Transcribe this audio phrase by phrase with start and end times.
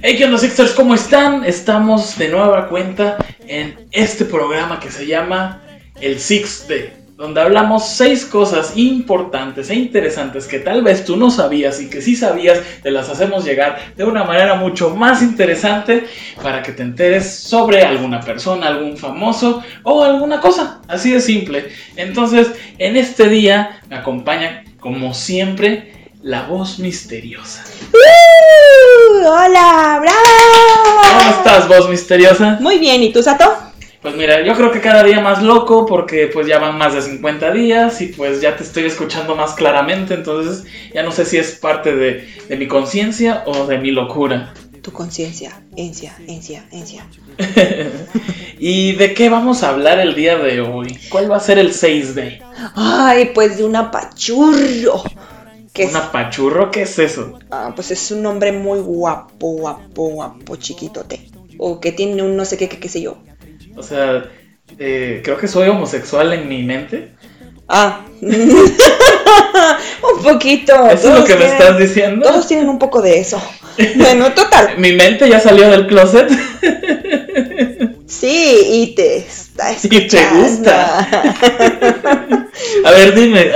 [0.00, 0.72] Hey, ¿qué onda, Sixers?
[0.72, 1.44] ¿Cómo están?
[1.44, 5.60] Estamos de nueva cuenta en este programa que se llama
[6.00, 11.30] El Six Day, donde hablamos seis cosas importantes e interesantes que tal vez tú no
[11.30, 16.04] sabías y que sí sabías, te las hacemos llegar de una manera mucho más interesante
[16.42, 20.80] para que te enteres sobre alguna persona, algún famoso o alguna cosa.
[20.88, 21.68] Así de simple.
[21.96, 27.64] Entonces, en este día me acompaña, como siempre, la voz misteriosa.
[27.92, 29.18] ¡Uh!
[29.24, 30.00] ¡Hola!
[30.02, 31.18] ¡Bravo!
[31.18, 32.58] ¿Cómo estás, voz misteriosa?
[32.60, 33.44] Muy bien, ¿y tú, Sato?
[34.02, 37.02] Pues mira, yo creo que cada día más loco porque pues ya van más de
[37.02, 41.38] 50 días y pues ya te estoy escuchando más claramente, entonces ya no sé si
[41.38, 44.52] es parte de, de mi conciencia o de mi locura.
[44.82, 47.06] Tu conciencia, encia, encia, encia.
[48.64, 50.96] ¿Y de qué vamos a hablar el día de hoy?
[51.08, 52.40] ¿Cuál va a ser el 6 day?
[52.76, 55.02] Ay, pues de una pachurro.
[55.72, 55.90] ¿Qué es?
[55.90, 56.70] ¿Una pachurro?
[56.70, 57.40] ¿Qué es eso?
[57.50, 61.28] Ah, pues es un hombre muy guapo, guapo, guapo, chiquitote.
[61.58, 63.18] O que tiene un no sé qué, qué, qué sé yo.
[63.74, 64.30] O sea,
[64.78, 67.16] eh, creo que soy homosexual en mi mente.
[67.66, 68.32] Ah, un
[70.22, 70.86] poquito.
[70.86, 72.28] ¿Eso es lo que me estás diciendo?
[72.28, 73.42] Todos tienen un poco de eso.
[73.96, 74.74] Bueno, total.
[74.78, 76.30] Mi mente ya salió del closet.
[78.20, 80.42] Sí, y te está Y te escuchando.
[80.42, 80.98] gusta.
[82.84, 83.50] A ver, dime,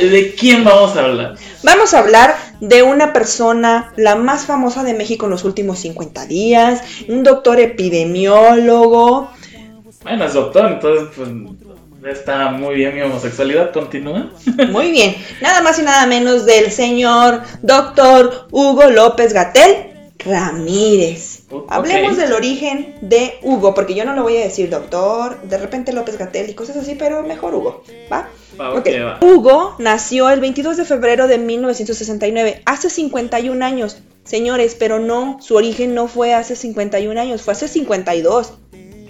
[0.00, 1.34] ¿de quién vamos a hablar?
[1.62, 6.26] Vamos a hablar de una persona, la más famosa de México en los últimos 50
[6.26, 9.30] días, un doctor epidemiólogo.
[10.02, 11.28] Bueno, es doctor, entonces pues
[12.14, 14.30] está muy bien mi homosexualidad, continúa.
[14.70, 19.88] Muy bien, nada más y nada menos del señor doctor Hugo López Gatel
[20.28, 21.40] Ramírez.
[21.68, 25.92] Hablemos del origen de Hugo, porque yo no lo voy a decir doctor, de repente
[25.92, 28.28] López Gatel y cosas así, pero mejor Hugo, ¿va?
[28.60, 28.78] Va, Ok.
[28.78, 29.18] ok, va.
[29.22, 33.98] Hugo nació el 22 de febrero de 1969, hace 51 años.
[34.24, 38.52] Señores, pero no, su origen no fue hace 51 años, fue hace 52.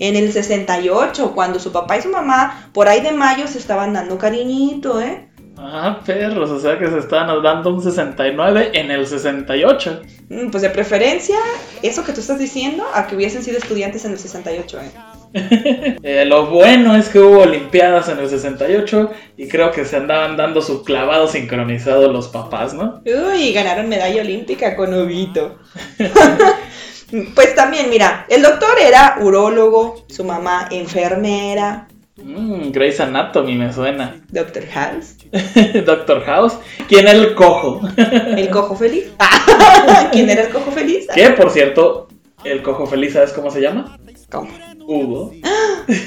[0.01, 3.93] En el 68, cuando su papá y su mamá por ahí de mayo se estaban
[3.93, 5.28] dando cariñito, ¿eh?
[5.61, 10.03] Ah, perros, o sea que se estaban dando un 69 en el 68.
[10.29, 11.37] Mm, Pues de preferencia,
[11.83, 14.91] eso que tú estás diciendo, a que hubiesen sido estudiantes en el 68, ¿eh?
[16.03, 20.37] Eh, lo bueno es que hubo Olimpiadas en el 68 y creo que se andaban
[20.37, 23.03] dando su clavado sincronizado los papás, ¿no?
[23.05, 25.59] Uy, ganaron medalla olímpica con Huguito.
[27.35, 31.89] pues también, mira, el doctor era urólogo, su mamá enfermera,
[32.21, 34.21] Mmm, Grey's Anatomy me suena.
[34.29, 35.17] Doctor House,
[35.87, 36.59] Doctor House.
[36.89, 37.81] ¿Quién era el cojo?
[37.97, 39.13] el cojo feliz.
[40.13, 41.07] ¿Quién era el cojo feliz?
[41.15, 42.09] que, por cierto,
[42.45, 43.99] el cojo feliz, ¿sabes cómo se llama?
[44.31, 44.51] ¿Cómo?
[44.87, 45.33] Hugo.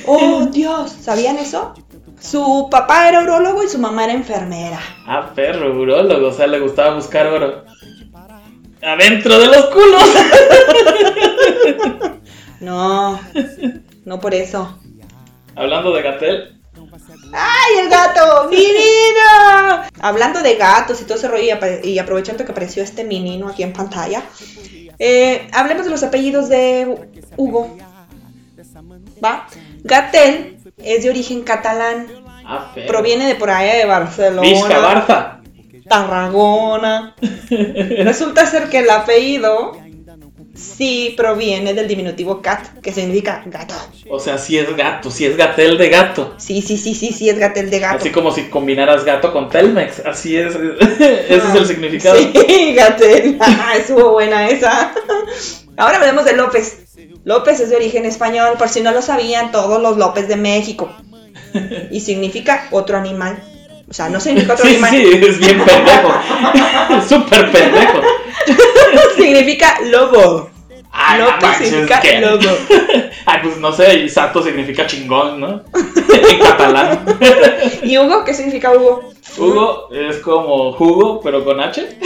[0.06, 1.74] Oh, Dios, ¿sabían eso?
[2.20, 4.80] Su papá era urólogo y su mamá era enfermera.
[5.08, 7.66] Ah, perro, urólogo, o sea, le gustaba buscar oro.
[8.84, 10.04] Adentro de los culos.
[12.60, 13.20] No,
[14.06, 14.78] no por eso.
[15.56, 16.61] Hablando de Gatel.
[17.34, 18.50] ¡Ay, el gato!
[18.50, 19.84] ¡Minino!
[20.02, 23.74] Hablando de gatos y todo ese rollo, y aprovechando que apareció este menino aquí en
[23.74, 24.24] pantalla,
[25.00, 27.78] eh, hablemos de los apellidos de Hugo.
[29.24, 29.48] ¿Va?
[29.84, 32.08] Gatel es de origen catalán,
[32.44, 35.42] Ah, proviene de por allá de Barcelona, Vizca.
[35.88, 37.16] Tarragona.
[37.50, 39.78] Resulta ser que el apellido
[40.54, 43.74] sí proviene del diminutivo cat, que significa gato.
[44.10, 46.36] O sea, si es gato, si es Gatel de gato.
[46.38, 47.98] Sí, sí, sí, sí, sí, es Gatel de gato.
[47.98, 50.00] Así como si combinaras gato con Telmex.
[50.06, 50.56] Así es.
[51.00, 52.18] Ese es el significado.
[52.18, 53.40] Sí, Gatel.
[53.78, 54.94] Estuvo buena esa.
[55.78, 56.78] Ahora hablemos de López.
[57.24, 60.92] López es de origen español, por si no lo sabían, todos los López de México.
[61.92, 63.44] Y significa otro animal.
[63.92, 64.90] O sea, no significa otro Sí, animal.
[64.90, 66.14] sí, es bien pendejo.
[67.10, 68.00] Súper pendejo.
[69.18, 70.50] significa lobo.
[70.94, 72.20] Ay, no López manches, significa ¿qué?
[72.22, 72.50] lobo.
[73.26, 75.64] Ay, pues no sé, y Sato significa chingón, ¿no?
[75.74, 77.06] en catalán.
[77.84, 78.24] ¿Y Hugo?
[78.24, 79.12] ¿Qué significa Hugo?
[79.38, 81.98] Hugo es como jugo, pero con H.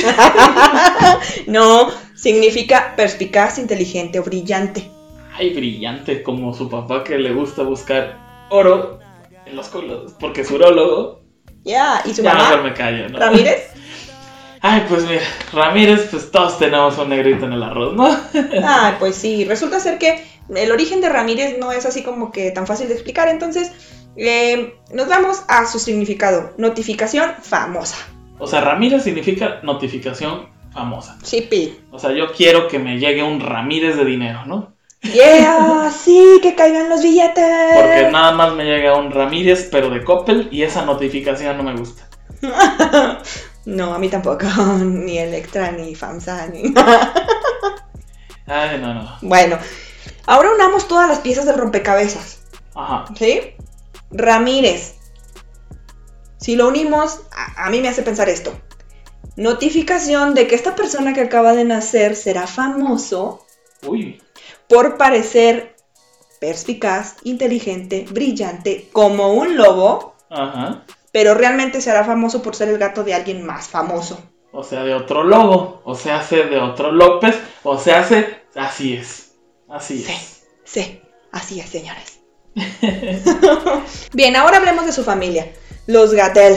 [1.48, 4.90] No, significa perspicaz, inteligente o brillante.
[5.38, 8.18] Ay, brillante, como su papá que le gusta buscar
[8.50, 9.00] oro
[9.46, 11.25] en los culos, porque es urólogo.
[11.66, 12.70] Ya, ¿y su Ya mejor mamá?
[12.70, 13.18] me callo, ¿no?
[13.20, 13.72] ¿Ramírez?
[14.62, 15.22] Ay, pues mira,
[15.54, 18.08] Ramírez, pues todos tenemos un negrito en el arroz, ¿no?
[18.64, 20.24] Ah, pues sí, resulta ser que
[20.56, 23.72] el origen de Ramírez no es así como que tan fácil de explicar, entonces
[24.16, 27.98] eh, nos vamos a su significado, notificación famosa.
[28.40, 31.18] O sea, Ramírez significa notificación famosa.
[31.24, 31.80] Sí, pi.
[31.92, 34.75] O sea, yo quiero que me llegue un Ramírez de dinero, ¿no?
[35.14, 37.46] Yeah, sí, que caigan los billetes.
[37.76, 41.76] Porque nada más me llega un Ramírez, pero de Coppel, y esa notificación no me
[41.76, 42.08] gusta.
[43.66, 44.46] No, a mí tampoco.
[44.84, 46.66] Ni Electra, ni FAMSA, ni.
[48.46, 49.18] Ay, no, no.
[49.24, 49.58] bueno,
[50.28, 52.44] ahora unamos todas las piezas del rompecabezas.
[52.76, 53.06] Ajá.
[53.18, 53.56] ¿Sí?
[54.12, 54.98] Ramírez.
[56.38, 58.54] Si lo unimos, a, a mí me hace pensar esto.
[59.36, 63.46] Notificación de que esta persona que acaba de nacer será famoso
[63.88, 64.22] Uy.
[64.68, 65.76] Por parecer
[66.40, 70.84] perspicaz, inteligente, brillante, como un lobo, Ajá.
[71.12, 74.20] pero realmente será famoso por ser el gato de alguien más famoso.
[74.52, 75.82] O sea, de otro lobo.
[75.84, 77.36] O se hace de otro López.
[77.64, 78.42] O se hace.
[78.56, 79.34] Así es.
[79.68, 80.44] Así Sí, es.
[80.64, 81.02] sí,
[81.34, 82.20] así es, señores.
[84.14, 85.52] Bien, ahora hablemos de su familia.
[85.88, 86.56] Los Gatel.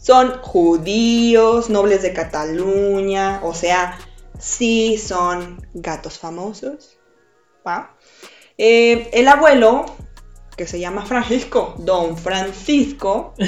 [0.00, 3.98] Son judíos, nobles de Cataluña, o sea,
[4.38, 6.98] sí son gatos famosos.
[7.66, 7.94] ¿va?
[8.56, 9.84] Eh, el abuelo,
[10.56, 13.34] que se llama Francisco, don Francisco.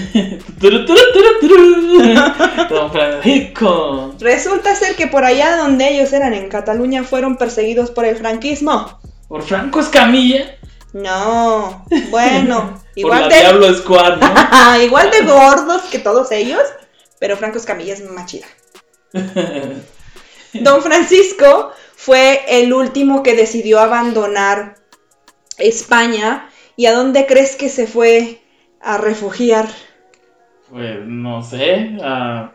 [2.71, 4.15] Don Francisco.
[4.21, 9.01] resulta ser que por allá donde ellos eran en Cataluña fueron perseguidos por el franquismo.
[9.29, 10.57] Por Franco Escamilla.
[10.93, 14.83] No, bueno, Por igual la de, Diablo Squad, ¿no?
[14.83, 16.63] igual de gordos que todos ellos,
[17.21, 18.47] pero Franco Escamilla es más chida.
[20.55, 24.76] Don Francisco fue el último que decidió abandonar
[25.58, 26.49] España.
[26.76, 28.41] ¿Y a dónde crees que se fue
[28.81, 29.69] a refugiar?
[30.70, 31.97] Pues no sé.
[32.02, 32.52] a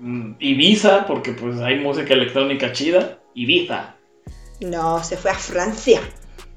[0.00, 3.18] mm, Ibiza, porque pues hay música electrónica chida.
[3.34, 3.96] Ibiza.
[4.60, 6.00] No, se fue a Francia.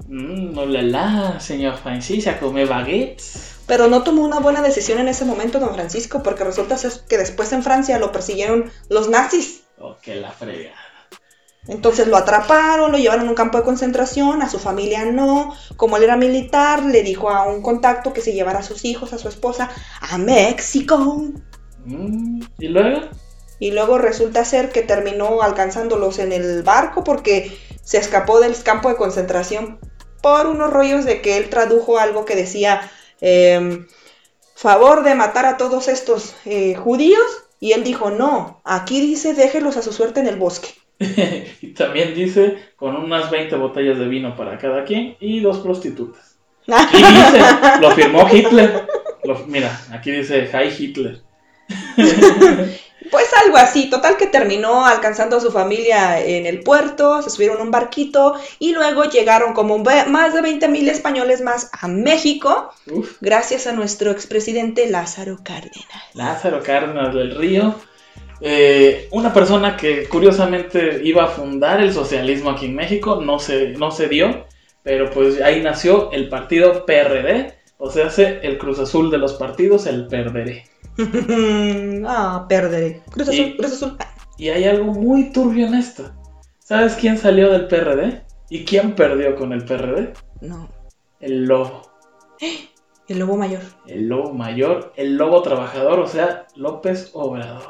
[0.08, 3.56] Mm, hola, la, señor Francis, a comer baguettes.
[3.66, 7.18] Pero no tomó una buena decisión en ese momento, don Francisco, porque resulta ser que
[7.18, 9.62] después en Francia lo persiguieron los nazis.
[9.80, 10.74] Oh, que la frega.
[11.66, 15.54] Entonces lo atraparon, lo llevaron a un campo de concentración, a su familia no.
[15.76, 19.12] Como él era militar, le dijo a un contacto que se llevara a sus hijos,
[19.12, 20.98] a su esposa, a México.
[21.84, 23.08] Mm, ¿Y luego?
[23.58, 28.88] Y luego resulta ser que terminó alcanzándolos en el barco porque se escapó del campo
[28.88, 29.78] de concentración
[30.22, 32.90] por unos rollos de que él tradujo algo que decía
[33.20, 33.86] em,
[34.54, 37.20] favor de matar a todos estos eh, judíos.
[37.60, 40.68] Y él dijo, no, aquí dice déjelos a su suerte en el bosque.
[41.62, 46.38] y también dice con unas 20 botellas de vino para cada quien y dos prostitutas.
[46.68, 47.40] Aquí dice,
[47.80, 48.86] lo firmó Hitler.
[49.24, 51.20] Lo- mira, aquí dice Hi Hitler.
[53.10, 57.58] Pues algo así, total que terminó alcanzando a su familia en el puerto, se subieron
[57.58, 62.72] a un barquito y luego llegaron como más de 20 mil españoles más a México,
[62.90, 65.86] Uf, gracias a nuestro expresidente Lázaro Cárdenas.
[66.14, 67.74] Lázaro Cárdenas del Río.
[68.42, 73.70] Eh, una persona que curiosamente iba a fundar el socialismo aquí en México, no se,
[73.70, 74.46] no se dio,
[74.82, 79.34] pero pues ahí nació el partido PRD, o sea, hace el Cruz Azul de los
[79.34, 80.64] partidos, el Perderé.
[82.06, 83.02] ah, perderé.
[83.10, 83.96] Cruz Azul, Y- Cruz Azul.
[84.38, 86.10] Y hay algo muy turbio en esto.
[86.58, 88.22] ¿Sabes quién salió del PRD?
[88.48, 90.12] ¿Y quién perdió con el PRD?
[90.40, 90.68] No,
[91.20, 91.82] El lobo.
[93.08, 93.60] el lobo mayor.
[93.86, 97.62] El lobo mayor, el lobo trabajador, o sea, López Obrador.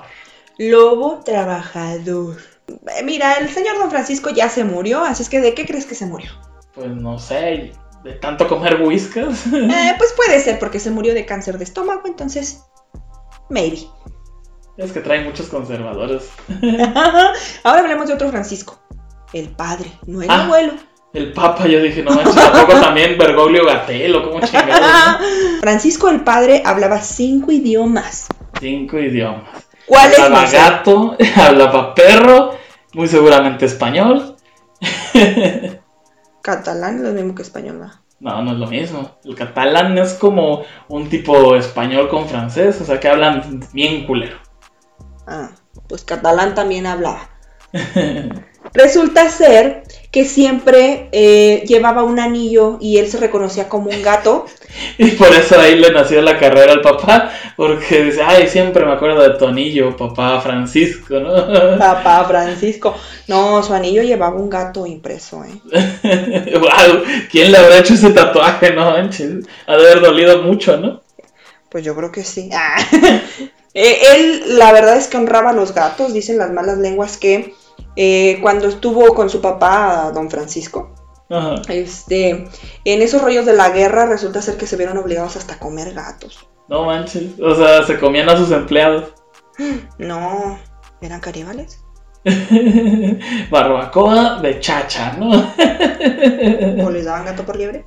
[0.58, 2.36] Lobo trabajador.
[2.68, 5.86] Eh, Mira, el señor Don Francisco ya se murió, así es que ¿de qué crees
[5.86, 6.30] que se murió?
[6.74, 7.72] Pues no sé,
[8.04, 9.46] de tanto comer whiskas.
[9.52, 12.62] Eh, pues puede ser porque se murió de cáncer de estómago, entonces,
[13.50, 13.86] maybe.
[14.78, 16.30] es que trae muchos conservadores.
[17.64, 18.80] Ahora hablemos de otro Francisco.
[19.32, 20.44] El padre, no el Ah.
[20.44, 20.72] abuelo.
[21.12, 24.80] El Papa, yo dije, no manches, tampoco también Bergoglio Gatelo, como chingados.
[25.20, 25.26] ¿no?
[25.60, 28.28] Francisco el padre hablaba cinco idiomas.
[28.60, 29.66] Cinco idiomas.
[29.86, 30.56] ¿Cuáles Hablaba no sé?
[30.56, 32.52] gato, hablaba perro,
[32.94, 34.36] muy seguramente español.
[36.42, 37.90] Catalán es lo mismo que español, ¿no?
[38.20, 39.16] No, no es lo mismo.
[39.24, 44.36] El catalán es como un tipo español con francés, o sea que hablan bien culero.
[45.26, 45.50] Ah,
[45.88, 47.30] pues catalán también hablaba.
[48.72, 54.46] Resulta ser que siempre eh, llevaba un anillo y él se reconocía como un gato.
[54.98, 58.92] Y por eso ahí le nació la carrera al papá, porque dice, ay, siempre me
[58.92, 61.78] acuerdo de Tonillo, papá Francisco, ¿no?
[61.78, 62.94] Papá Francisco.
[63.26, 66.52] No, su anillo llevaba un gato impreso, ¿eh?
[66.52, 69.44] wow, ¿quién le habrá hecho ese tatuaje, no manches?
[69.66, 71.00] Ha de haber dolido mucho, ¿no?
[71.68, 72.50] Pues yo creo que sí.
[73.74, 76.12] Eh, él, la verdad es que honraba a los gatos.
[76.12, 77.54] Dicen las malas lenguas que
[77.96, 80.94] eh, cuando estuvo con su papá, don Francisco,
[81.30, 81.56] Ajá.
[81.68, 82.48] este,
[82.84, 85.92] en esos rollos de la guerra resulta ser que se vieron obligados hasta a comer
[85.94, 86.46] gatos.
[86.68, 89.12] No manches, o sea, se comían a sus empleados.
[89.98, 90.58] No,
[91.00, 91.82] eran caníbales.
[93.50, 95.30] Barbacoa de chacha, ¿no?
[96.84, 97.86] ¿O les daban gato por liebre?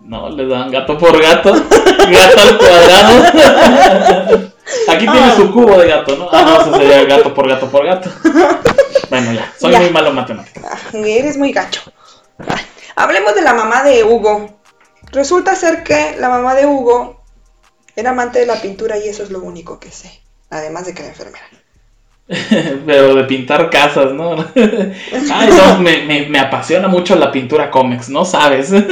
[0.00, 4.52] No, le dan gato por gato, gato al cuadrado.
[4.88, 5.36] Aquí tienes Ah.
[5.36, 6.28] tu cubo de gato, ¿no?
[6.30, 8.10] Ah, no, eso sería gato por gato por gato.
[9.10, 9.80] Bueno, ya, soy Ya.
[9.80, 10.64] muy malo en matemáticas.
[10.64, 11.82] Ah, Eres muy gacho.
[12.38, 12.62] Ay,
[12.96, 14.58] hablemos de la mamá de Hugo.
[15.12, 17.22] Resulta ser que la mamá de Hugo
[17.94, 20.20] era amante de la pintura y eso es lo único que sé.
[20.50, 21.44] Además de que era enfermera.
[22.86, 24.32] Pero de pintar casas, ¿no?
[24.56, 28.72] Ay, no, me, me, me apasiona mucho la pintura cómics, ¿no sabes?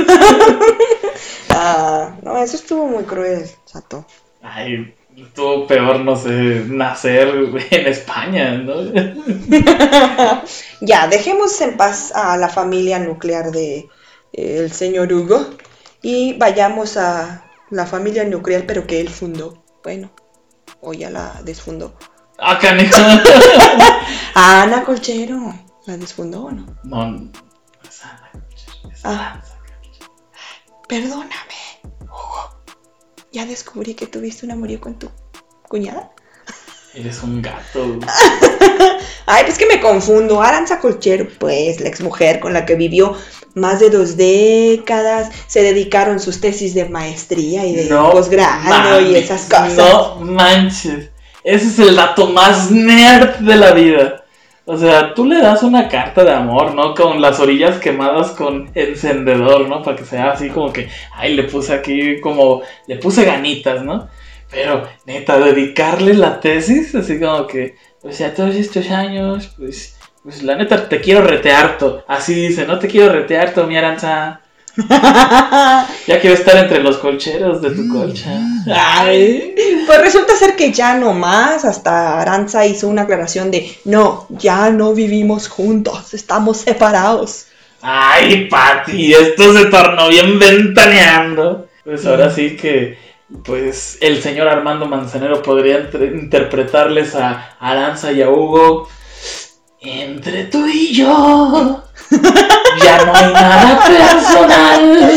[1.57, 4.05] Ah, no, eso estuvo muy cruel, Sato.
[4.43, 7.29] Ay, estuvo peor, no sé, nacer
[7.71, 8.75] en España, ¿no?
[10.81, 13.89] ya, dejemos en paz a la familia nuclear de
[14.33, 15.47] eh, el señor Hugo
[16.03, 19.63] y vayamos a la familia nuclear, pero que él fundó.
[19.83, 20.11] Bueno,
[20.81, 21.97] o ya la desfundó.
[22.39, 22.97] Ah, canijo.
[24.35, 25.55] A Ana Colchero.
[25.87, 26.67] ¿La desfundó o no?
[26.83, 27.31] No, no
[27.87, 28.31] es Ana,
[28.91, 29.33] es Ah.
[29.35, 29.45] Ana.
[30.89, 31.54] Perdóname, Hugo.
[33.35, 35.11] Ya descubrí que tuviste un amorío con tu
[35.69, 36.13] cuñada.
[36.95, 37.99] Eres un gato.
[39.27, 40.41] Ay, pues que me confundo.
[40.41, 43.17] Aranza Colchero, pues, la exmujer con la que vivió
[43.57, 45.31] más de dos décadas.
[45.49, 49.75] Se dedicaron sus tesis de maestría y de posgrado y esas cosas.
[49.75, 51.11] No manches.
[51.43, 54.24] Ese es el dato más nerd de la vida.
[54.67, 56.95] O sea, tú le das una carta de amor, ¿no?
[56.95, 59.83] Con las orillas quemadas con encendedor, ¿no?
[59.83, 64.09] Para que sea así como que, ay, le puse aquí como, le puse ganitas, ¿no?
[64.51, 70.43] Pero, neta, dedicarle la tesis, así como que, o sea, todos estos años, pues, pues
[70.43, 72.05] la neta, te quiero retearto.
[72.09, 74.41] Así dice, no te quiero retearto, mi aranza.
[76.07, 78.41] Ya quiero estar entre los colcheros de tu colcha.
[78.67, 79.55] Ay.
[79.87, 84.71] Pues resulta ser que ya no más, hasta Aranza hizo una aclaración de, no, ya
[84.71, 87.47] no vivimos juntos, estamos separados.
[87.81, 91.69] Ay, Pati, esto se tornó bien ventaneando.
[91.85, 92.97] Pues ahora sí que,
[93.45, 98.89] pues, el señor Armando Manzanero podría interpretarles a Aranza y a Hugo.
[99.81, 101.84] Entre tú y yo,
[102.83, 105.11] ya no hay nada personal.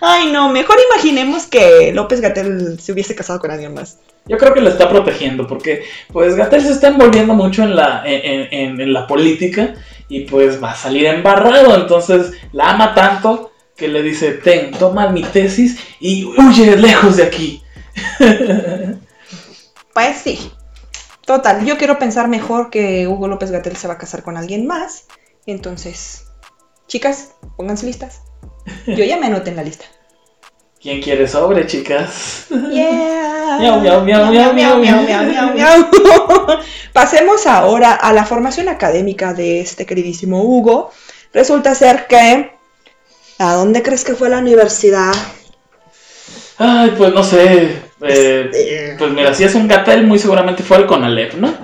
[0.00, 3.98] Ay, no, mejor imaginemos que López Gatel se hubiese casado con alguien más.
[4.26, 8.02] Yo creo que lo está protegiendo porque, pues, Gatel se está envolviendo mucho en la,
[8.04, 9.74] en, en- en la política
[10.08, 11.74] y, pues, va a salir embarrado.
[11.76, 17.22] Entonces, la ama tanto que le dice, ten, toma mi tesis y huye lejos de
[17.22, 17.62] aquí.
[19.94, 20.50] Pues sí.
[21.26, 24.66] Total, yo quiero pensar mejor que Hugo López Gatel se va a casar con alguien
[24.66, 25.06] más.
[25.44, 26.24] Entonces,
[26.86, 28.20] chicas, pónganse listas.
[28.86, 29.86] Yo ya me anoté en la lista.
[30.80, 32.46] ¿Quién quiere sobre, chicas?
[32.48, 33.58] Yeah.
[33.58, 35.90] Miau, miau, miau, miau, miau, miau, miau, miau.
[36.92, 40.92] Pasemos ahora a la formación académica de este queridísimo Hugo.
[41.32, 42.52] Resulta ser que.
[43.38, 45.12] ¿A dónde crees que fue la universidad?
[46.58, 47.85] Ay, pues no sé.
[48.02, 51.54] Eh, pues mira, si es un Gatel, muy seguramente fue al Conalep, ¿no?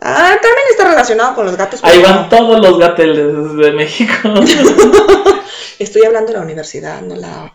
[0.00, 1.80] Ah, también está relacionado con los gatos.
[1.82, 4.12] Ahí van todos los Gateles de México.
[5.78, 7.52] Estoy hablando de la universidad, no, la,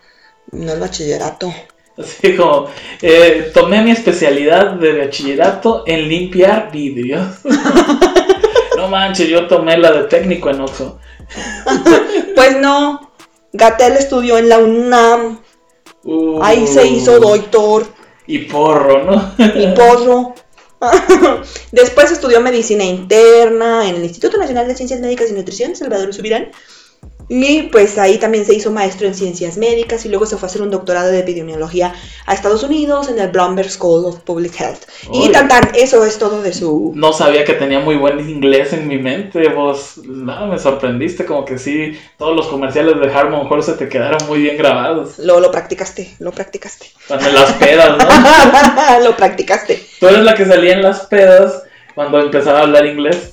[0.52, 1.52] no el bachillerato.
[1.98, 2.68] Así como,
[3.02, 7.38] eh, tomé mi especialidad de bachillerato en limpiar vidrios.
[8.76, 10.98] no manches, yo tomé la de técnico en Oxxo.
[12.36, 13.12] Pues no.
[13.54, 15.40] Gatel estudió en la UNAM.
[16.04, 17.86] Uh, Ahí se hizo doctor
[18.26, 19.34] Y porro, ¿no?
[19.38, 20.34] y porro.
[21.72, 26.50] Después estudió medicina interna en el Instituto Nacional de Ciencias Médicas y Nutrición, Salvador Subirán.
[27.28, 30.50] Y pues ahí también se hizo maestro en ciencias médicas y luego se fue a
[30.50, 31.92] hacer un doctorado de epidemiología
[32.24, 34.84] a Estados Unidos en el Bloomberg School of Public Health.
[35.12, 36.92] Y tan tan, eso es todo de su...
[36.94, 39.48] No sabía que tenía muy buen inglés en mi mente.
[39.48, 41.26] Vos, no, me sorprendiste.
[41.26, 45.18] Como que sí, todos los comerciales de Harmon Hall se te quedaron muy bien grabados.
[45.18, 46.86] Lo, lo practicaste, lo practicaste.
[47.08, 49.04] Cuando en las pedas, ¿no?
[49.04, 49.84] lo practicaste.
[49.98, 51.64] Tú eres la que salía en las pedas
[51.94, 53.32] cuando empezaba a hablar inglés.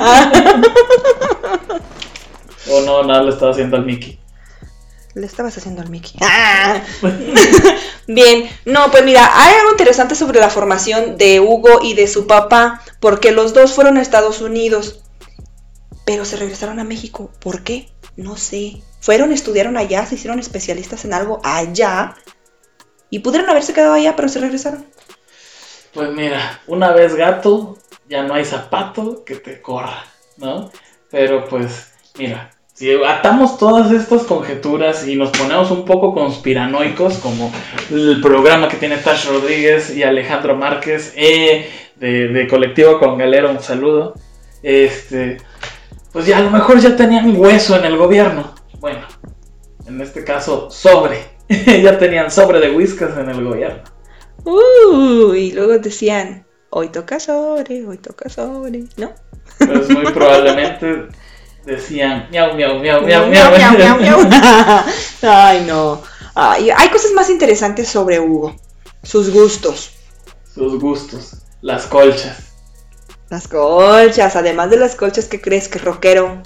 [0.00, 0.32] Ah,
[2.70, 4.18] O no, nada, le estaba haciendo al Mickey.
[5.14, 6.18] Le estabas haciendo al Mickey.
[6.22, 6.82] Ah.
[8.06, 12.26] Bien, no, pues mira, hay algo interesante sobre la formación de Hugo y de su
[12.26, 15.02] papá, porque los dos fueron a Estados Unidos,
[16.04, 17.30] pero se regresaron a México.
[17.40, 17.88] ¿Por qué?
[18.16, 18.82] No sé.
[19.00, 22.16] Fueron, estudiaron allá, se hicieron especialistas en algo allá,
[23.10, 24.86] y pudieron haberse quedado allá, pero se regresaron.
[25.92, 27.76] Pues mira, una vez gato,
[28.08, 30.04] ya no hay zapato que te corra,
[30.36, 30.70] ¿no?
[31.10, 32.50] Pero pues, mira,
[32.80, 37.52] si atamos todas estas conjeturas y nos ponemos un poco conspiranoicos, como
[37.90, 43.50] el programa que tiene Tash Rodríguez y Alejandro Márquez, eh, de, de Colectivo con Galero,
[43.50, 44.14] un saludo,
[44.62, 45.36] este,
[46.10, 48.54] pues ya a lo mejor ya tenían hueso en el gobierno.
[48.78, 49.02] Bueno,
[49.86, 51.18] en este caso, sobre.
[51.50, 53.82] ya tenían sobre de whiskas en el gobierno.
[54.44, 59.12] Uh, y luego decían, hoy toca sobre, hoy toca sobre, ¿no?
[59.58, 61.08] Pues muy probablemente
[61.64, 63.76] decían miau, miau, miau, miau, Miau, miau.
[63.76, 64.82] miau, miau, miau.
[65.22, 66.02] Ay, no.
[66.34, 68.56] Ay, hay cosas más interesantes sobre Hugo.
[69.02, 69.92] Sus gustos.
[70.54, 72.38] Sus gustos, las colchas,
[73.30, 75.68] Las colchas, además de las colchas, ¿qué crees?
[75.68, 76.42] Que rockero.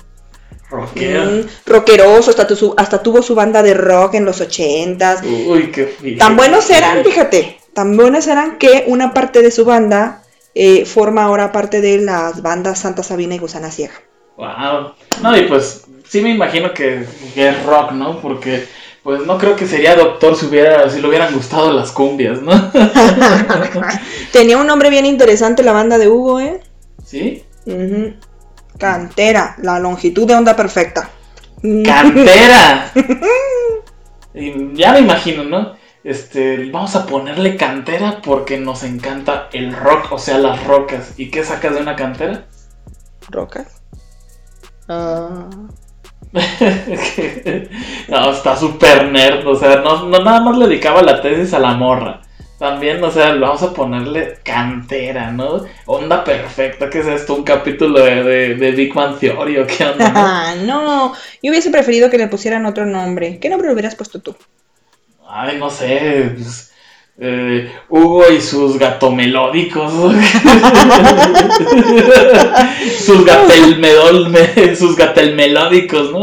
[0.71, 1.25] rockero.
[1.25, 5.23] Mm, rockeroso, hasta, tu- hasta tuvo su banda de rock en los ochentas.
[5.23, 6.17] Uy, qué fíjate.
[6.19, 10.23] Tan buenos eran, fíjate, tan buenos eran que una parte de su banda
[10.55, 13.95] eh, forma ahora parte de las bandas Santa Sabina y Gusana Ciega.
[14.37, 14.95] Wow.
[15.23, 18.21] No, y pues sí me imagino que, que es rock, ¿no?
[18.21, 18.67] Porque
[19.03, 22.53] pues no creo que sería doctor si hubiera si le hubieran gustado las cumbias, ¿no?
[24.33, 26.61] Tenía un nombre bien interesante la banda de Hugo, ¿eh?
[27.05, 27.45] ¿Sí?
[28.79, 31.11] Cantera, la longitud de onda perfecta.
[31.85, 32.91] Cantera.
[34.35, 35.77] Y ya me imagino, ¿no?
[36.03, 41.15] Este, vamos a ponerle cantera porque nos encanta el rock, o sea, las rocas.
[41.17, 42.47] ¿Y qué sacas de una cantera?
[43.31, 43.84] ¿Rocas?
[44.89, 45.49] Ah.
[48.09, 51.61] no, está súper nerd, o sea, no, no nada más le dedicaba la tesis a
[51.61, 52.21] la morra.
[52.59, 55.65] También, o sea, vamos a ponerle cantera, ¿no?
[55.87, 57.35] Onda perfecta, ¿qué es esto?
[57.35, 60.13] ¿Un capítulo de, de, de Big Man Theory o qué onda?
[60.15, 63.39] Ah, no, yo hubiese preferido que le pusieran otro nombre.
[63.41, 64.37] ¿Qué nombre le hubieras puesto tú?
[65.27, 66.73] Ay, no sé, pues,
[67.19, 69.93] eh, Hugo y sus gatomelódicos.
[73.05, 74.35] sus gatelmedol,
[74.77, 76.21] sus gatelmelódicos, ¿no?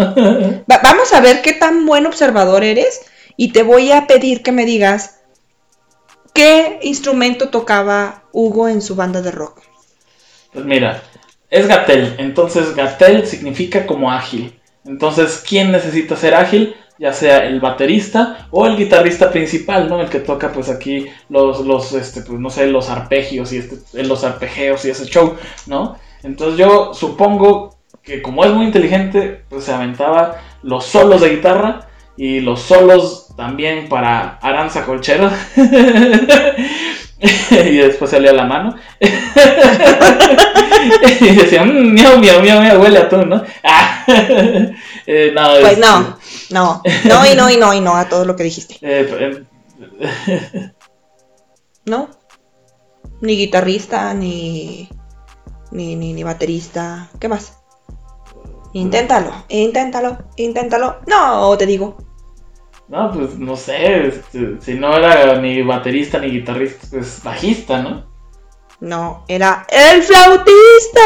[0.69, 3.01] Va- vamos a ver qué tan buen observador eres
[3.38, 5.19] y te voy a pedir que me digas
[6.33, 9.62] qué instrumento tocaba Hugo en su banda de rock.
[10.53, 11.01] Pues mira,
[11.50, 14.57] es Gatel, entonces Gatel significa como ágil.
[14.86, 16.75] Entonces, ¿quién necesita ser ágil?
[17.01, 20.00] Ya sea el baterista o el guitarrista principal, ¿no?
[20.00, 24.04] El que toca pues aquí los, los este, pues no sé, los arpegios y este,
[24.04, 25.97] los arpegeos y ese show, ¿no?
[26.21, 31.88] Entonces yo supongo que como es muy inteligente, pues se aventaba los solos de guitarra
[32.17, 35.32] y los solos también para Aranza Colchero.
[37.19, 38.75] y después salía la mano.
[38.99, 39.06] y
[41.36, 43.43] decía, "Mm, miau, miau, miau, miau, huele a tú, ¿no?
[43.63, 44.04] Ah.
[45.06, 46.17] Eh, no, Pues este, no,
[46.51, 48.75] no, no y no y no y no a todo lo que dijiste.
[48.81, 49.45] eh,
[49.79, 50.71] eh,
[51.85, 52.09] ¿No?
[53.21, 54.89] Ni guitarrista, ni,
[55.71, 57.09] ni, ni, ni baterista.
[57.19, 57.57] ¿Qué más?
[58.73, 61.01] Inténtalo, inténtalo, inténtalo.
[61.07, 61.97] No, te digo.
[62.87, 68.11] no, pues no sé, este, si no era ni baterista ni guitarrista, pues bajista, ¿no?
[68.79, 71.01] No, era el flautista.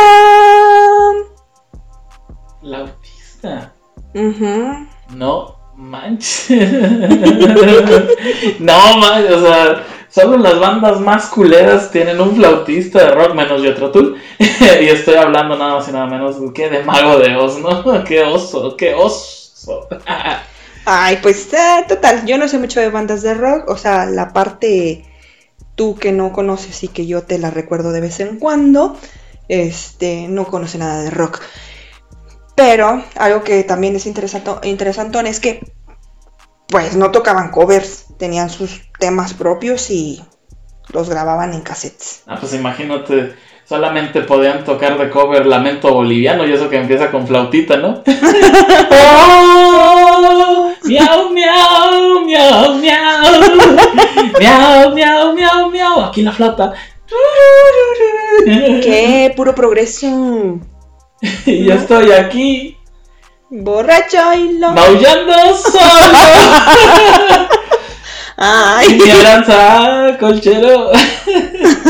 [2.62, 3.74] Flautista.
[4.14, 4.88] Ujú.
[5.10, 6.50] No manches.
[8.60, 13.62] no manches, o sea, solo las bandas más culeras tienen un flautista de rock menos
[13.62, 14.18] Jethro Tull.
[14.40, 18.04] y estoy hablando nada más y nada menos que de Mago de Oz, ¿no?
[18.06, 19.88] qué oso, qué oso.
[20.86, 24.34] Ay, pues eh, total, yo no sé mucho de bandas de rock, o sea, la
[24.34, 25.04] parte
[25.76, 28.96] tú que no conoces y que yo te la recuerdo de vez en cuando,
[29.50, 31.42] este, no conoce nada de rock.
[32.56, 35.60] Pero algo que también es interesante, interesantón es que,
[36.68, 40.24] pues no tocaban covers, tenían sus temas propios y
[40.90, 42.24] los grababan en cassettes.
[42.28, 47.28] Ah, pues imagínate, solamente podían tocar de cover Lamento Boliviano y eso que empieza con
[47.28, 48.04] flautita, ¿no?
[48.92, 50.72] ¡Oh!
[50.84, 53.42] ¡Miau, miau, miau, miau!
[54.40, 56.02] ¡Miau, miau, miau, miau!
[56.02, 56.74] Aquí la flauta.
[58.46, 60.60] ¡Qué puro progreso!
[61.22, 62.78] Y ya estoy aquí,
[63.50, 64.72] Borracho y lo...
[64.72, 66.18] maullando solo.
[68.38, 69.00] Ay.
[69.00, 70.92] Mi aranza, colchero.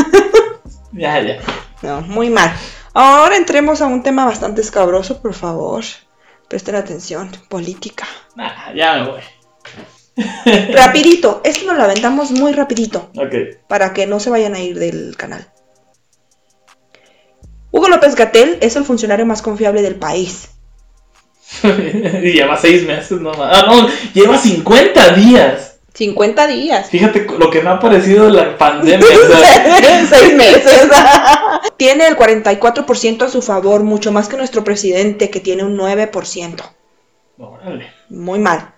[0.92, 1.38] ya, ya.
[1.82, 2.52] No, muy mal.
[2.94, 5.84] Ahora entremos a un tema bastante escabroso, por favor.
[6.48, 7.30] Presten atención.
[7.48, 8.06] Política.
[8.36, 9.20] Nah, ya me voy.
[10.72, 11.40] Rapidito.
[11.44, 13.10] Esto nos lo aventamos muy rapidito.
[13.16, 13.66] Ok.
[13.66, 15.46] Para que no se vayan a ir del canal.
[17.70, 20.48] Hugo López Gatel es el funcionario más confiable del país.
[21.62, 23.50] y lleva seis meses nomás.
[23.52, 25.76] Ah, no, lleva 50 días.
[25.94, 26.90] 50 días.
[26.90, 29.06] Fíjate lo que me ha parecido la pandemia.
[30.08, 30.88] Seis meses.
[31.78, 36.62] tiene el 44% a su favor, mucho más que nuestro presidente, que tiene un 9%.
[37.38, 37.86] órale.
[38.10, 38.74] Muy mal.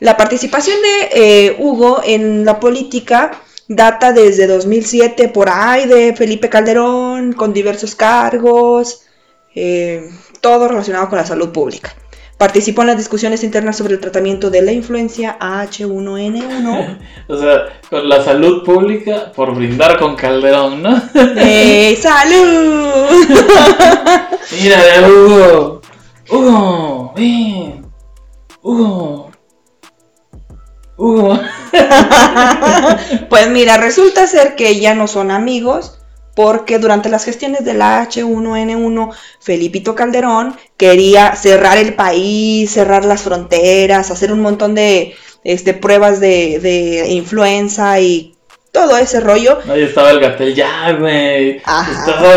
[0.00, 3.32] La participación de eh, Hugo en la política
[3.68, 9.02] data desde 2007 por ahí de Felipe Calderón, con diversos cargos,
[9.54, 10.08] eh,
[10.40, 11.94] todo relacionado con la salud pública.
[12.38, 16.98] Participó en las discusiones internas sobre el tratamiento de la influencia H1N1.
[17.28, 21.02] O sea, con la salud pública por brindar con Calderón, ¿no?
[21.36, 23.06] ¡Eh, salud!
[24.62, 25.80] Mira, Hugo.
[26.30, 27.86] Hugo, ven.
[28.62, 29.30] Hugo.
[30.96, 31.40] Hugo.
[33.28, 35.98] Pues mira, resulta ser que ya no son amigos
[36.34, 43.22] porque durante las gestiones de la H1N1, Felipito Calderón quería cerrar el país, cerrar las
[43.22, 48.38] fronteras, hacer un montón de este, pruebas de, de influenza y
[48.72, 49.58] todo ese rollo.
[49.68, 51.56] Ahí estaba el gatel, ya, güey.
[51.56, 51.88] Estás,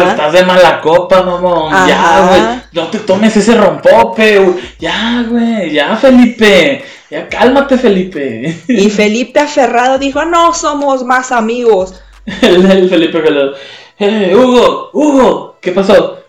[0.10, 1.72] estás de mala copa, mamón.
[1.88, 2.41] Ya, güey.
[2.72, 4.56] No te tomes ese rompope.
[4.80, 5.72] Ya, güey.
[5.72, 6.84] Ya, Felipe.
[7.12, 8.58] Ya, cálmate, Felipe.
[8.69, 12.02] Y Felipe aferrado dijo, no somos más amigos.
[12.41, 13.54] El, el Felipe Calderón.
[14.00, 16.24] Eh, Hugo, Hugo, ¿qué pasó?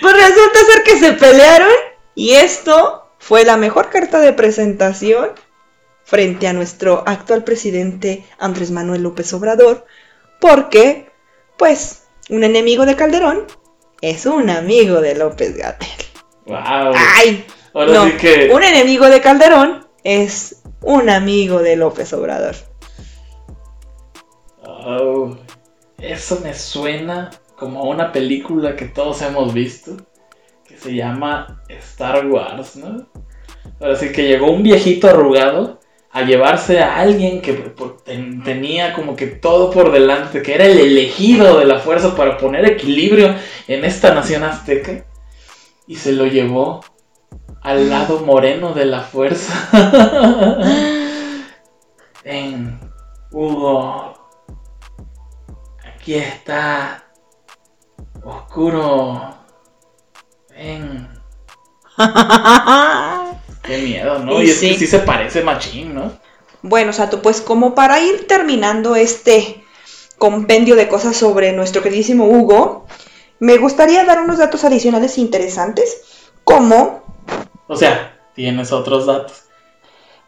[0.00, 1.72] Pues resulta ser que se pelearon
[2.14, 5.30] y esto fue la mejor carta de presentación
[6.04, 9.86] frente a nuestro actual presidente Andrés Manuel López Obrador,
[10.40, 11.10] porque,
[11.56, 13.46] pues, un enemigo de Calderón
[14.00, 15.88] es un amigo de López Gatel.
[16.46, 16.92] Wow.
[17.16, 17.44] ¡Ay!
[17.74, 18.50] Ahora no, sí que.
[18.52, 22.56] un enemigo de Calderón es un amigo de López Obrador.
[24.62, 25.36] Oh,
[25.98, 29.96] eso me suena como a una película que todos hemos visto,
[30.66, 33.06] que se llama Star Wars, ¿no?
[33.80, 35.79] Ahora sí que llegó un viejito arrugado
[36.12, 37.52] a llevarse a alguien que
[38.44, 42.64] tenía como que todo por delante, que era el elegido de la fuerza para poner
[42.64, 43.36] equilibrio
[43.68, 45.04] en esta nación azteca,
[45.86, 46.80] y se lo llevó
[47.62, 49.68] al lado moreno de la fuerza.
[52.24, 52.80] Ven,
[53.30, 54.14] Hugo.
[55.94, 57.04] Aquí está.
[58.22, 59.34] Oscuro.
[60.50, 61.08] Ven.
[63.70, 64.42] Qué miedo, ¿no?
[64.42, 64.68] Y Y, es sí.
[64.72, 66.12] que sí se parece machín, ¿no?
[66.62, 69.64] Bueno, Sato, pues como para ir terminando este
[70.18, 72.86] compendio de cosas sobre nuestro queridísimo Hugo,
[73.38, 76.02] me gustaría dar unos datos adicionales interesantes,
[76.44, 77.02] como
[77.68, 79.44] O sea, tienes otros datos.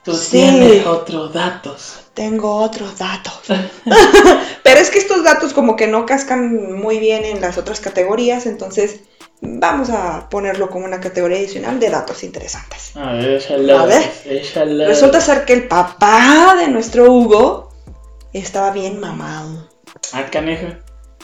[0.04, 0.30] Tú Sí.
[0.38, 1.98] tienes otros datos.
[2.14, 3.40] tengo otros datos.
[4.62, 8.46] Pero es que estos datos como que no cascan muy bien en las otras categorías,
[8.46, 9.00] entonces
[9.42, 12.96] vamos a ponerlo como una categoría adicional de datos interesantes.
[12.96, 13.42] A ver.
[13.76, 14.86] A ver.
[14.86, 17.72] Resulta ser que el papá de nuestro Hugo
[18.32, 19.68] estaba bien mamado.
[20.12, 20.68] Ah, canijo.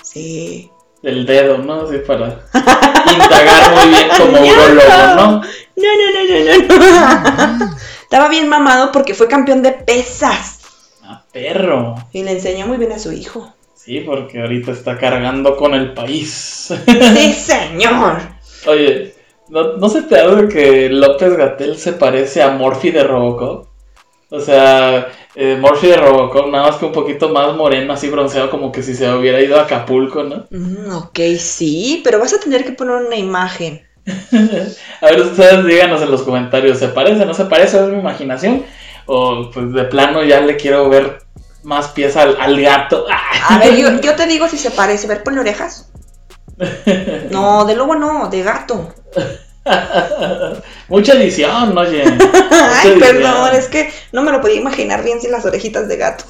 [0.03, 0.71] Sí.
[1.03, 1.83] Del dedo, ¿no?
[1.83, 2.45] Así para
[3.13, 5.43] indagar muy bien como urologo, ¿no?
[5.77, 7.77] No, no, no, no, no.
[8.03, 10.59] Estaba bien mamado porque fue campeón de pesas.
[11.05, 11.95] Ah, perro.
[12.13, 13.55] Y le enseñó muy bien a su hijo.
[13.79, 16.75] Sí, porque ahorita está cargando con el país.
[16.85, 18.19] Sí, señor.
[18.67, 19.15] Oye,
[19.49, 23.69] ¿no, ¿no se te hace que López Gatel se parece a Morphy de Robocop?
[24.31, 28.51] O sea, eh, Morphy de Robocop, nada más que un poquito más moreno, así bronceado,
[28.51, 30.47] como que si se hubiera ido a Acapulco, ¿no?
[30.51, 33.87] Mm, ok, sí, pero vas a tener que poner una imagen.
[35.01, 37.79] A ver, ustedes díganos en los comentarios, ¿se parece, no se parece?
[37.79, 38.65] ¿Es mi imaginación?
[39.07, 41.21] O pues de plano ya le quiero ver
[41.69, 43.05] más pies al, al gato.
[43.51, 45.05] A ver, yo, yo te digo si se parece.
[45.07, 45.91] A ver, ponle orejas.
[47.31, 48.93] No, de lobo no, de gato.
[50.89, 52.03] Mucha edición, oye.
[52.05, 53.01] Ay, Mucha edición.
[53.01, 56.25] perdón, es que no me lo podía imaginar bien sin las orejitas de gato.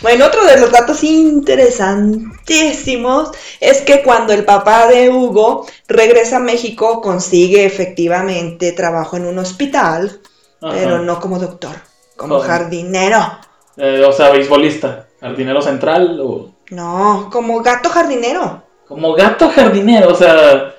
[0.00, 6.40] bueno, otro de los datos interesantísimos es que cuando el papá de Hugo regresa a
[6.40, 10.18] México consigue efectivamente trabajo en un hospital,
[10.62, 10.72] Ajá.
[10.74, 11.76] pero no como doctor,
[12.16, 13.38] como jardinero.
[13.76, 18.62] Eh, o sea, beisbolista, jardinero central o No, como gato jardinero.
[18.86, 20.74] como gato jardinero, o sea,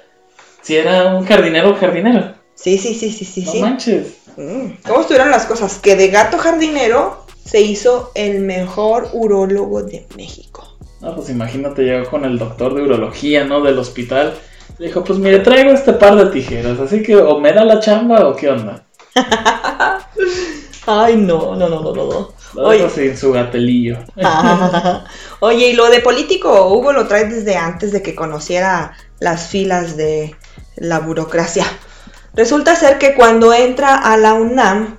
[0.62, 2.34] si era un jardinero jardinero.
[2.56, 3.62] Sí, sí, sí, sí, sí, no sí.
[3.62, 4.18] manches.
[4.38, 5.80] Mm, ¿Cómo estuvieron las cosas?
[5.80, 10.78] Que de gato jardinero se hizo el mejor urólogo de México.
[11.02, 13.62] No, pues imagínate, llegó con el doctor de urología, ¿no?
[13.62, 14.34] Del hospital.
[14.78, 17.80] Le dijo, pues mire, traigo este par de tijeras, así que o me da la
[17.80, 18.86] chamba o qué onda.
[20.86, 22.06] Ay, no, no, no, no, no.
[22.06, 22.34] no.
[22.62, 22.90] Oye.
[22.90, 24.00] sin su gatelillo.
[25.40, 29.98] Oye, y lo de político, Hugo lo trae desde antes de que conociera las filas
[29.98, 30.36] de
[30.76, 31.66] la burocracia.
[32.34, 34.98] Resulta ser que cuando entra a la UNAM,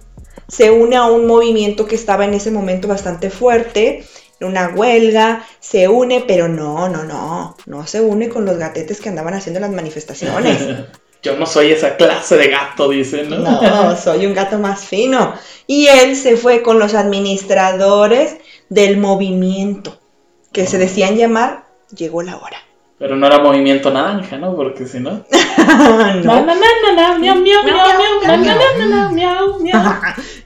[0.49, 4.05] se une a un movimiento que estaba en ese momento bastante fuerte,
[4.41, 9.09] una huelga, se une, pero no, no, no, no se une con los gatetes que
[9.09, 10.87] andaban haciendo las manifestaciones.
[11.25, 13.39] Yo no soy esa clase de gato, dice, ¿no?
[13.39, 15.35] No, soy un gato más fino.
[15.67, 18.37] Y él se fue con los administradores
[18.69, 19.99] del movimiento,
[20.53, 21.65] que se decían llamar
[21.97, 22.59] Llegó la hora.
[22.99, 24.55] Pero no era movimiento naranja, ¿no?
[24.55, 25.25] Porque si no.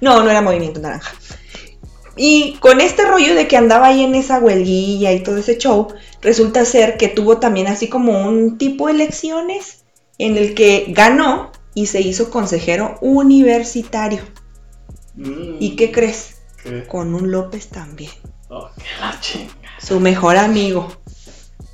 [0.01, 0.23] no.
[0.23, 1.13] No era movimiento naranja.
[2.17, 5.89] Y con este rollo de que andaba ahí en esa huelguilla y todo ese show,
[6.21, 9.78] resulta ser que tuvo también así como un tipo de elecciones
[10.19, 14.21] en el que ganó y se hizo consejero universitario.
[15.15, 16.37] Mm, ¿Y qué crees?
[16.63, 16.85] ¿qué?
[16.87, 18.11] Con un López también,
[18.51, 19.53] Oh, qué la chinga.
[19.81, 20.89] su mejor amigo.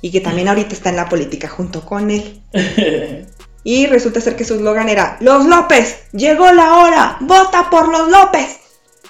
[0.01, 2.41] Y que también ahorita está en la política junto con él.
[3.67, 8.07] Y resulta ser que su eslogan era, Los López, llegó la hora, vota por los
[8.11, 8.59] López.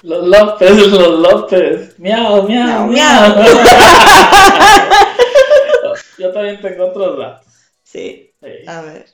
[0.02, 1.98] Los López, los López.
[1.98, 3.36] Miau, miau, Miau, miau.
[6.18, 7.46] Yo también tengo otros datos.
[7.82, 8.48] Sí, Sí.
[8.66, 9.06] a ver.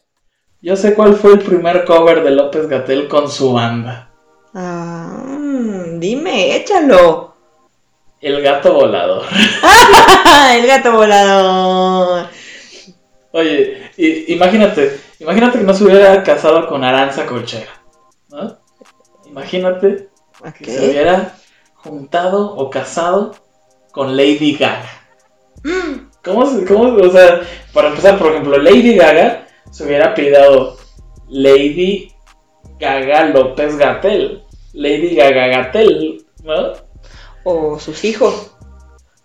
[0.63, 4.09] Yo sé cuál fue el primer cover de López Gatel con su banda.
[4.55, 7.35] Ah, mm, dime, échalo.
[8.21, 9.25] El gato volador.
[10.55, 12.29] El gato volador.
[13.33, 13.91] Oye,
[14.29, 17.83] imagínate, imagínate que no se hubiera casado con Aranza Colchera,
[18.29, 18.57] ¿no?
[19.27, 20.11] Imagínate
[20.61, 21.35] que se hubiera
[21.75, 23.35] juntado o casado
[23.91, 24.91] con Lady Gaga.
[26.23, 27.41] ¿Cómo se, cómo, o sea,
[27.73, 30.77] para empezar, por ejemplo, Lady Gaga se hubiera pidado
[31.29, 32.13] Lady
[32.79, 34.43] Gaga López Gatel,
[34.75, 36.75] Lady Gaga Gatel, ¿no?
[37.45, 38.55] O sus hijos.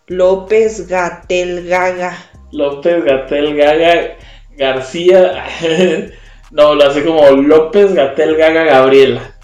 [0.08, 2.18] López Gatel Gaga.
[2.52, 4.18] López Gatel Gaga
[4.58, 5.46] García,
[6.52, 9.36] no, lo hace como López Gatel Gaga Gabriela,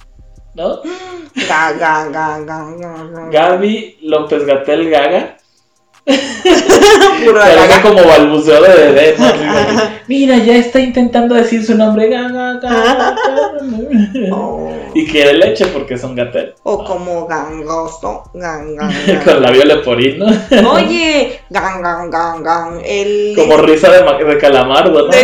[0.55, 0.81] ¿no?
[1.49, 3.29] Gaga, gaga, gaga.
[3.29, 5.37] Gaby López Gatel Gaga.
[7.25, 7.81] Gaga.
[7.81, 9.15] como balbuceo de bebé,
[10.07, 12.09] Mira, ya está intentando decir su nombre.
[12.09, 13.15] Gaga, gaga,
[14.93, 16.53] Y quiere leche porque son gatel.
[16.63, 18.23] o como gangoso.
[18.33, 20.25] Gang, gang, Con labio leporino.
[20.71, 22.81] Oye, gang, gang, gang, gang.
[22.85, 23.33] El.
[23.35, 25.13] Como risa de, de calamardo, ¿no?
[25.13, 25.19] Sí.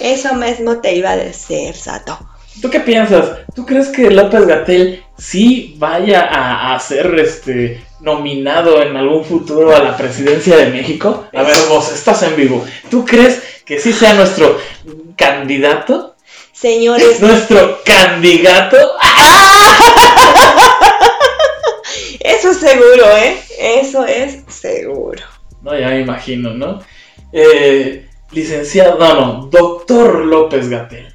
[0.00, 2.18] Eso mismo te iba a decir, Sato.
[2.60, 3.38] ¿Tú qué piensas?
[3.54, 9.74] ¿Tú crees que López Gatel sí vaya a, a ser este nominado en algún futuro
[9.74, 11.26] a la presidencia de México?
[11.34, 12.64] A ver, vos estás en vivo.
[12.90, 14.58] ¿Tú crees que sí sea nuestro
[15.16, 16.16] candidato?
[16.52, 18.76] Señores, ¿Nuestro candidato?
[22.20, 23.40] eso es seguro, ¿eh?
[23.58, 25.22] Eso es seguro.
[25.62, 26.80] No, ya me imagino, ¿no?
[27.32, 31.09] Eh, licenciado, no, no, doctor López Gatel.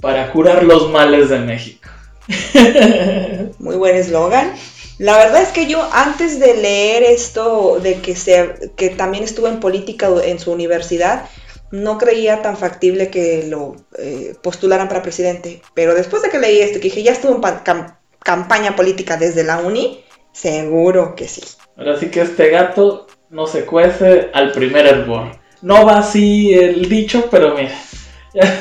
[0.00, 1.88] Para curar los males de México.
[3.58, 4.52] Muy buen eslogan.
[4.98, 9.46] La verdad es que yo antes de leer esto de que se que también estuvo
[9.48, 11.28] en política en su universidad,
[11.70, 15.60] no creía tan factible que lo eh, postularan para presidente.
[15.74, 19.16] Pero después de que leí esto, que dije, ya estuvo en pa- cam- campaña política
[19.16, 21.42] desde la uni, seguro que sí.
[21.76, 25.32] Ahora sí que este gato no se cuece al primer hervor.
[25.60, 27.74] No va así el dicho, pero mira.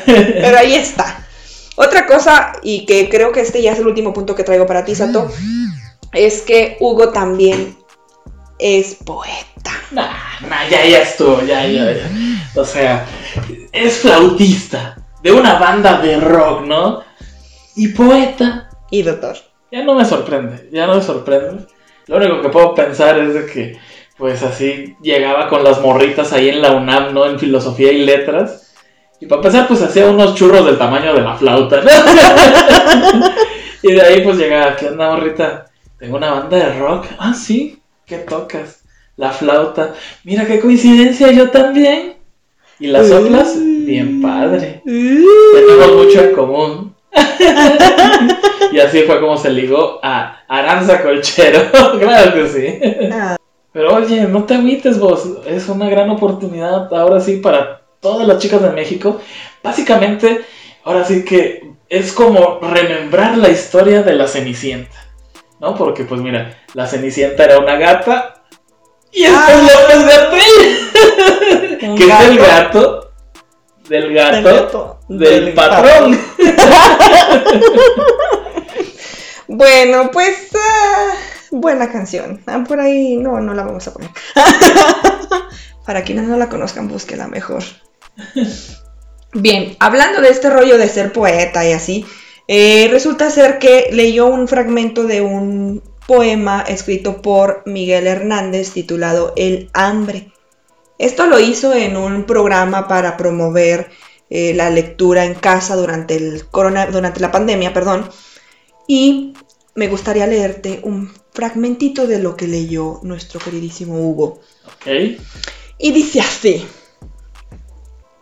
[0.05, 1.24] Pero ahí está.
[1.75, 4.85] Otra cosa, y que creo que este ya es el último punto que traigo para
[4.85, 5.29] ti, Sato,
[6.13, 7.77] es que Hugo también
[8.59, 9.71] es poeta.
[9.91, 12.09] Nah, nah, ya, ya estuvo, ya, ya, ya.
[12.55, 13.05] O sea,
[13.71, 17.01] es flautista de una banda de rock, ¿no?
[17.75, 18.69] Y poeta.
[18.89, 19.35] Y doctor.
[19.71, 21.65] Ya no me sorprende, ya no me sorprende.
[22.07, 23.77] Lo único que puedo pensar es de que,
[24.17, 27.25] pues así, llegaba con las morritas ahí en la UNAM, ¿no?
[27.25, 28.64] En filosofía y letras.
[29.19, 31.89] Y para empezar, pues hacía unos churros del tamaño de la flauta, ¿no?
[33.81, 35.65] y de ahí, pues llegaba, ¿qué onda, morrita?
[35.97, 37.05] Tengo una banda de rock.
[37.17, 38.83] Ah, sí, ¿qué tocas?
[39.15, 39.93] La flauta.
[40.25, 42.15] Mira qué coincidencia, yo también.
[42.79, 44.81] Y las soplas, bien padre.
[44.83, 46.95] Tenemos mucho en común.
[48.73, 51.61] y así fue como se ligó a Aranza Colchero.
[51.99, 53.09] claro que sí.
[53.13, 53.37] Ah,
[53.71, 55.37] Pero oye, no te agüites vos.
[55.47, 59.19] Es una gran oportunidad ahora sí para todas las chicas de México.
[59.63, 60.45] Básicamente,
[60.83, 64.95] ahora sí que es como remembrar la historia de la Cenicienta.
[65.59, 65.75] ¿No?
[65.75, 68.43] Porque pues mira, la Cenicienta era una gata.
[69.11, 69.47] Y este Ah.
[69.49, 71.97] es López Gatel.
[71.97, 73.11] Que es el gato.
[73.89, 74.33] Del gato.
[74.37, 76.19] del gato, Del del patrón.
[79.47, 81.13] Bueno, pues ah,
[81.51, 82.41] buena canción.
[82.47, 84.09] Ah, por ahí no, no la vamos a poner.
[85.85, 87.63] Para quienes no la conozcan, búsquela mejor.
[89.33, 92.05] Bien, hablando de este rollo de ser poeta y así,
[92.47, 99.33] eh, resulta ser que leyó un fragmento de un poema escrito por Miguel Hernández titulado
[99.35, 100.31] El hambre.
[100.97, 103.89] Esto lo hizo en un programa para promover
[104.29, 108.09] eh, la lectura en casa durante, el corona, durante la pandemia, perdón.
[108.87, 109.33] Y
[109.73, 114.39] me gustaría leerte un fragmentito de lo que leyó nuestro queridísimo Hugo.
[114.65, 114.87] Ok.
[115.77, 116.65] Y dice así,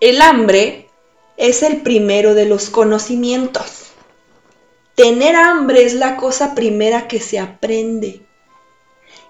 [0.10, 0.90] el hambre
[1.38, 3.94] es el primero de los conocimientos.
[4.96, 8.26] Tener hambre es la cosa primera que se aprende.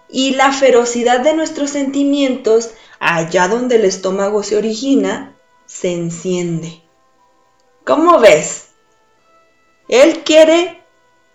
[0.09, 6.81] Y la ferocidad de nuestros sentimientos, allá donde el estómago se origina, se enciende.
[7.85, 8.69] ¿Cómo ves?
[9.89, 10.81] Él quiere,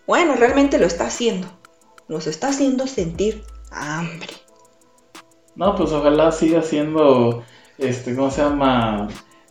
[0.05, 1.46] bueno, realmente lo está haciendo.
[2.09, 4.33] Nos está haciendo sentir hambre.
[5.55, 7.44] No, pues ojalá siga siendo,
[7.79, 9.09] este, ¿cómo se llama?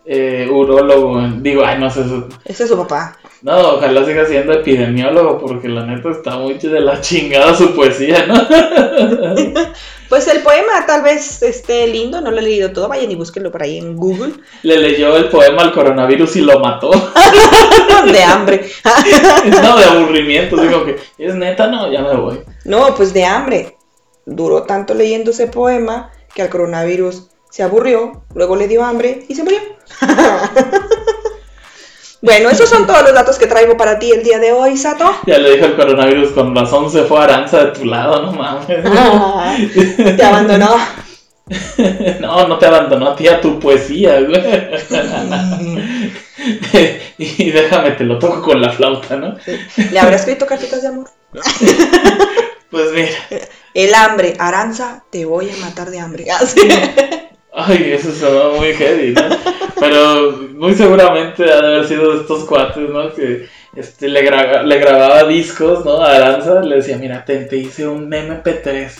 [0.09, 1.21] Eh, urólogo.
[1.41, 2.01] Digo, ay, no sé.
[2.01, 3.17] eso- Ese es su papá.
[3.41, 8.25] No, ojalá siga siendo epidemiólogo, porque la neta está muy de la chingada su poesía,
[8.25, 8.35] ¿no?
[10.09, 13.51] Pues el poema tal vez esté lindo, no lo he leído todo, vayan y búsquenlo
[13.51, 14.35] por ahí en Google.
[14.63, 16.91] Le leyó el poema al coronavirus y lo mató.
[18.09, 18.69] De hambre.
[19.61, 20.55] no, de aburrimiento.
[20.55, 21.67] Digo que, ¿es neta?
[21.67, 22.39] No, ya me voy.
[22.63, 23.75] No, pues de hambre.
[24.25, 29.33] Duró tanto leyendo ese poema que al coronavirus se aburrió, luego le dio hambre y
[29.33, 29.57] se murió.
[32.21, 35.11] bueno, esos son todos los datos que traigo para ti el día de hoy, Sato.
[35.25, 38.67] Ya le dijo el coronavirus, con razón se fue Aranza de tu lado, no mames.
[40.17, 40.75] Te abandonó.
[42.19, 44.43] No, no te abandonó a ti, a tu poesía, güey.
[47.17, 49.37] Y déjame, te lo toco con la flauta, ¿no?
[49.91, 51.09] ¿Le habrá escrito cartitas de amor?
[52.69, 56.29] Pues mira, El hambre, Aranza, te voy a matar de hambre.
[56.29, 56.59] Así.
[57.57, 59.21] Ay, eso sonó muy heavy, ¿no?
[59.79, 63.13] Pero muy seguramente ha de haber sido de estos cuates, ¿no?
[63.13, 66.01] Que este, le, gra- le grababa discos, ¿no?
[66.01, 68.91] A Aranza, le decía, mira, te, te hice un MP3.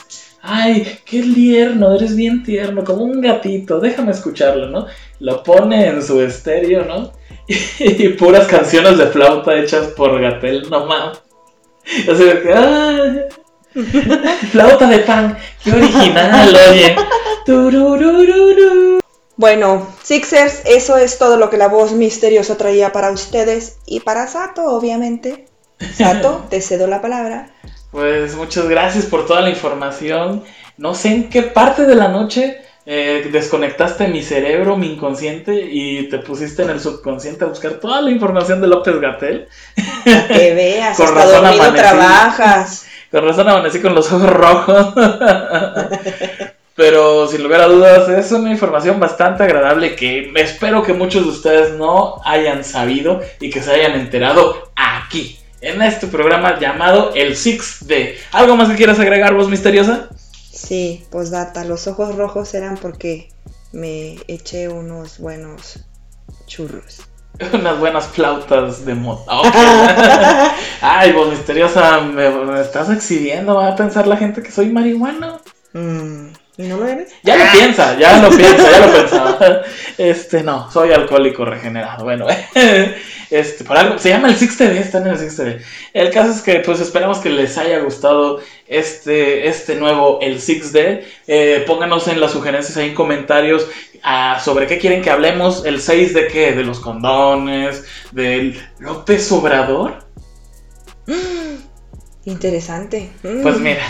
[0.41, 4.85] Ay, qué tierno, eres bien tierno, como un gatito, déjame escucharlo, ¿no?
[5.19, 7.11] Lo pone en su estéreo, ¿no?
[7.79, 11.19] Y, puras canciones de flauta hechas por Gatel, no mames.
[12.09, 13.21] O sea, que, ¡ay!
[14.51, 16.95] flauta de pan, qué original, oye.
[17.45, 18.99] Tururururu.
[19.35, 24.27] Bueno, Sixers, eso es todo lo que la voz misteriosa traía para ustedes y para
[24.27, 25.45] Sato, obviamente.
[25.95, 27.51] Sato, te cedo la palabra.
[27.91, 30.43] Pues muchas gracias por toda la información.
[30.77, 36.07] No sé en qué parte de la noche eh, desconectaste mi cerebro, mi inconsciente y
[36.09, 39.47] te pusiste en el subconsciente a buscar toda la información de López Gatel.
[40.05, 41.83] Que veas, Con hasta razón dormido amanecí.
[41.83, 42.85] trabajas.
[43.11, 44.93] Con razón amanecí con los ojos rojos.
[46.75, 51.31] Pero sin lugar a dudas es una información bastante agradable que espero que muchos de
[51.31, 57.33] ustedes no hayan sabido y que se hayan enterado aquí, en este programa llamado El
[57.33, 58.15] 6D.
[58.31, 60.09] ¿Algo más que quieras agregar, voz misteriosa?
[60.51, 63.29] Sí, postdata, los ojos rojos eran porque
[63.71, 65.79] me eché unos buenos
[66.45, 67.01] churros.
[67.53, 69.31] Unas buenas flautas de moto.
[69.41, 69.45] Ok.
[70.99, 73.53] Ay, voz misteriosa, me, me estás exhibiendo.
[73.53, 75.39] Va a pensar la gente que soy marihuano.
[75.73, 77.13] Mm, ¿Y no lo eres?
[77.21, 79.61] Ya lo piensa, ya lo piensa, ya lo pensaba.
[79.99, 82.03] Este, no, soy alcohólico regenerado.
[82.03, 82.25] Bueno,
[83.29, 85.61] este, por algo, se llama el 6D, está en el 6D.
[85.93, 91.03] El caso es que, pues, esperamos que les haya gustado este, este nuevo, el 6D.
[91.27, 93.67] Eh, pónganos en las sugerencias ahí en comentarios
[94.01, 95.63] ah, sobre qué quieren que hablemos.
[95.63, 100.06] El 6 de qué, de los condones, del López Obrador.
[102.25, 103.09] Interesante.
[103.23, 103.41] Mm.
[103.41, 103.83] Pues mira,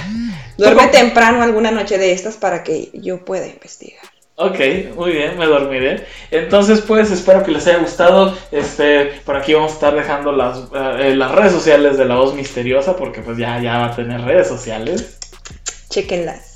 [0.57, 4.03] Duerme temprano alguna noche de estas para que yo pueda investigar.
[4.39, 4.59] Ok,
[4.95, 6.05] muy bien, me dormiré.
[6.29, 8.37] Entonces, pues, espero que les haya gustado.
[8.51, 10.59] Este, por aquí vamos a estar dejando las,
[10.99, 14.21] eh, las redes sociales de la voz misteriosa, porque pues ya, ya va a tener
[14.21, 15.17] redes sociales.
[15.89, 16.46] Chequenlas.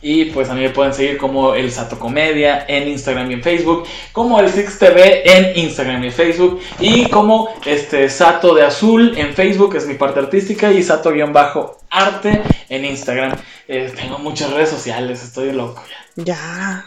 [0.00, 3.42] Y pues a mí me pueden seguir como el Sato Comedia en Instagram y en
[3.42, 8.64] Facebook, como el Six TV en Instagram y en Facebook, y como este Sato de
[8.64, 13.36] Azul en Facebook, es mi parte artística, y Sato-arte en Instagram.
[13.66, 16.24] Eh, tengo muchas redes sociales, estoy loco ya.
[16.24, 16.86] Ya.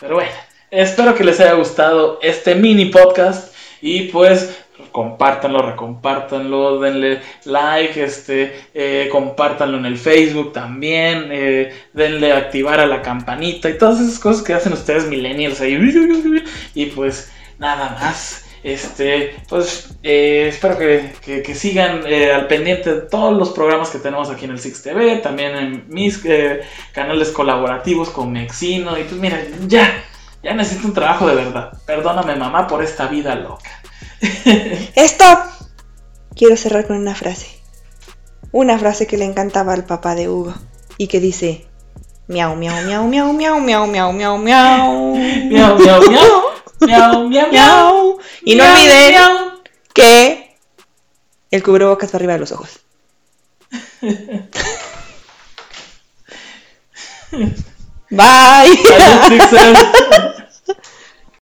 [0.00, 0.30] Pero bueno,
[0.70, 8.60] espero que les haya gustado este mini podcast y pues compártanlo, recompártanlo, denle like, este,
[8.74, 14.18] eh, compártanlo en el Facebook también, eh, denle activar a la campanita y todas esas
[14.18, 15.78] cosas que hacen ustedes millennials ahí.
[16.74, 18.40] Y pues nada más.
[18.64, 23.90] Este, pues eh, espero que, que- que sigan eh, al pendiente de todos los programas
[23.90, 26.22] que tenemos aquí en el Six TV, también en mis
[26.92, 28.98] canales colaborativos con Mexino.
[28.98, 30.02] Y pues mira, ya,
[30.42, 31.72] ya necesito un trabajo de verdad.
[31.86, 33.70] Perdóname mamá por esta vida loca.
[34.96, 35.38] Stop.
[36.34, 37.46] Quiero cerrar con una frase.
[38.52, 40.54] Una frase que le encantaba al papá de Hugo
[40.96, 41.66] y que dice
[42.28, 45.14] miau miau miau miau miau miau miau miau miau
[45.50, 46.54] Miau, miau, miau.
[46.80, 48.18] Miau, miau, miau.
[48.44, 49.14] Y no olviden
[49.92, 50.56] que
[51.50, 52.80] el cubrebocas va arriba de los ojos.
[58.10, 58.78] Bye.